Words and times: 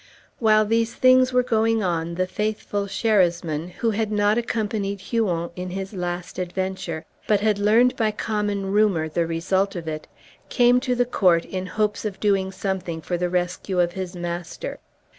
While 0.39 0.65
these 0.65 0.95
things 0.95 1.31
were 1.31 1.43
going 1.43 1.83
on 1.83 2.15
the 2.15 2.25
faithful 2.25 2.87
Sherasmin, 2.87 3.69
who 3.69 3.91
had 3.91 4.11
not 4.11 4.35
accompanied 4.35 4.99
Huon 4.99 5.51
in 5.55 5.69
his 5.69 5.93
last 5.93 6.39
adventure, 6.39 7.05
but 7.27 7.41
had 7.41 7.59
learned 7.59 7.95
by 7.95 8.09
common 8.09 8.71
rumor 8.71 9.07
the 9.07 9.27
result 9.27 9.75
of 9.75 9.87
it, 9.87 10.07
came 10.49 10.79
to 10.79 10.95
the 10.95 11.05
court 11.05 11.45
in 11.45 11.67
hopes 11.67 12.03
of 12.03 12.19
doing 12.19 12.51
something 12.51 12.99
for 12.99 13.15
the 13.15 13.29
rescue 13.29 13.79
of 13.79 13.91
his 13.91 14.15
master. 14.15 14.79